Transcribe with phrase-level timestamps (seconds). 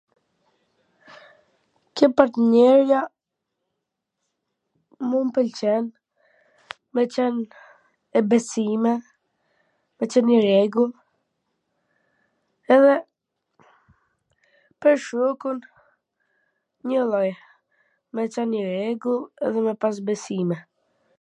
[1.95, 3.01] Ke partneja
[5.09, 5.83] mu m pwlqen
[6.93, 7.33] me qen
[8.13, 8.93] me besime,
[9.97, 10.97] me qen e rregullt,
[12.77, 12.95] edhe
[14.81, 15.57] me shokun
[16.87, 17.29] njw lloj,
[18.13, 20.57] me qwn i rregullt dhe me pas besime.